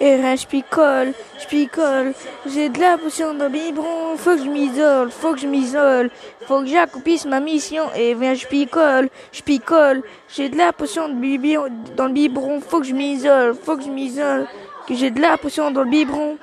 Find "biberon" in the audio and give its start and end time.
3.50-4.16, 11.14-11.68, 12.12-12.60, 15.90-16.36